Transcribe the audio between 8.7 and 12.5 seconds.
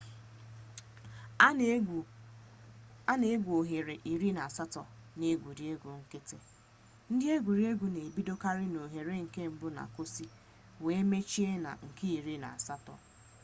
na oghere nke mbu na koosu were mechie na nke iri